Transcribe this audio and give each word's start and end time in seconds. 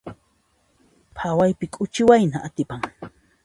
Phawaypi 1.17 1.65
k'uchi 1.73 2.03
wayna 2.09 2.37
atipan. 2.47 2.81